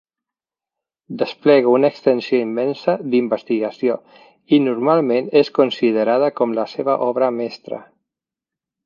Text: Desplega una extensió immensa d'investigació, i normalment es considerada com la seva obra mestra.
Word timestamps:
Desplega 1.21 1.73
una 1.79 1.91
extensió 1.93 2.39
immensa 2.45 2.95
d'investigació, 3.11 3.97
i 4.57 4.61
normalment 4.69 5.29
es 5.43 5.53
considerada 5.59 6.31
com 6.41 6.57
la 6.61 6.67
seva 6.73 6.97
obra 7.13 7.29
mestra. 7.37 7.81